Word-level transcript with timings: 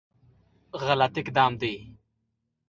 غلط 0.85 1.13
اقدام 1.21 1.53
دی. 1.61 1.73